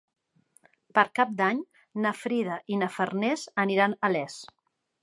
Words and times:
Per 0.99 1.03
Cap 1.19 1.35
d'Any 1.41 1.61
na 2.07 2.15
Frida 2.23 2.59
i 2.77 2.81
na 2.85 2.91
Farners 2.99 3.47
aniran 3.67 3.99
a 4.11 4.15
Les. 4.19 4.43